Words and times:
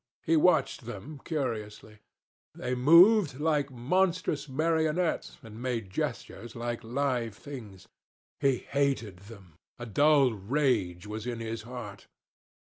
He 0.25 0.35
watched 0.35 0.87
them 0.87 1.21
curiously. 1.23 1.99
They 2.55 2.73
moved 2.73 3.39
like 3.39 3.69
monstrous 3.69 4.49
marionettes 4.49 5.37
and 5.43 5.61
made 5.61 5.91
gestures 5.91 6.55
like 6.55 6.83
live 6.83 7.35
things. 7.35 7.87
He 8.39 8.57
hated 8.57 9.17
them. 9.29 9.59
A 9.77 9.85
dull 9.85 10.31
rage 10.33 11.05
was 11.05 11.27
in 11.27 11.39
his 11.39 11.61
heart. 11.61 12.07